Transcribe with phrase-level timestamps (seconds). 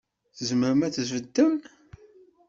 [0.37, 1.55] Tzemrem ad tbeddem?